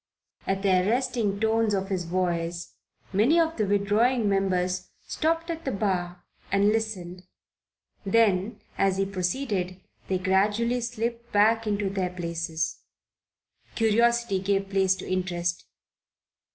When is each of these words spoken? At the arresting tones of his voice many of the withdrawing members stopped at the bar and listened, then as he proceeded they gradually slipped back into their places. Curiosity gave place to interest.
At 0.47 0.63
the 0.63 0.69
arresting 0.81 1.39
tones 1.39 1.75
of 1.75 1.89
his 1.89 2.05
voice 2.05 2.73
many 3.13 3.39
of 3.39 3.57
the 3.57 3.67
withdrawing 3.67 4.27
members 4.27 4.89
stopped 5.05 5.51
at 5.51 5.63
the 5.63 5.71
bar 5.71 6.23
and 6.51 6.69
listened, 6.69 7.21
then 8.03 8.59
as 8.79 8.97
he 8.97 9.05
proceeded 9.05 9.79
they 10.07 10.17
gradually 10.17 10.81
slipped 10.81 11.31
back 11.31 11.67
into 11.67 11.87
their 11.87 12.09
places. 12.09 12.79
Curiosity 13.75 14.39
gave 14.39 14.71
place 14.71 14.95
to 14.95 15.07
interest. 15.07 15.65